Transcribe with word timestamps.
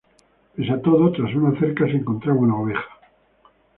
Pese 0.53 0.71
a 0.77 0.81
todo, 0.87 1.03
tras 1.15 1.31
una 1.35 1.51
cerca 1.59 1.85
se 1.85 1.91
encontraba 1.97 2.39
una 2.39 2.55
oveja. 2.55 2.85